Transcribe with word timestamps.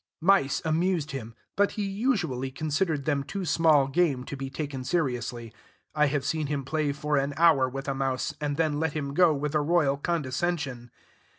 Mice 0.19 0.63
amused 0.65 1.11
him, 1.11 1.35
but 1.55 1.73
he 1.73 1.83
usually 1.85 2.49
considered 2.49 3.05
them 3.05 3.23
too 3.23 3.45
small 3.45 3.85
game 3.87 4.23
to 4.23 4.35
be 4.35 4.49
taken 4.49 4.83
seriously; 4.83 5.53
I 5.93 6.07
have 6.07 6.25
seen 6.25 6.47
him 6.47 6.65
play 6.65 6.91
for 6.91 7.17
an 7.17 7.35
hour 7.37 7.69
with 7.69 7.87
a 7.87 7.93
mouse, 7.93 8.33
and 8.41 8.57
then 8.57 8.79
let 8.79 8.93
him 8.93 9.13
go 9.13 9.31
with 9.35 9.53
a 9.53 9.61
royal 9.61 9.97
condescension. 9.97 10.89